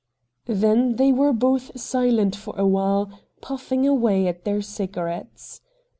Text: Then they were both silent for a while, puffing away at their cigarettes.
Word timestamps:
Then 0.47 0.95
they 0.95 1.11
were 1.13 1.31
both 1.31 1.79
silent 1.79 2.35
for 2.35 2.55
a 2.57 2.65
while, 2.65 3.19
puffing 3.39 3.87
away 3.87 4.25
at 4.25 4.45
their 4.45 4.59
cigarettes. 4.63 5.61